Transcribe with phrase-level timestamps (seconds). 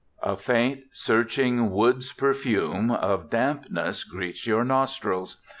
[0.23, 5.37] A faint, searching woods perfume of dampness greets your nostrils.